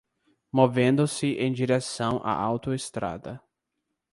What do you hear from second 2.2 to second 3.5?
à autoestrada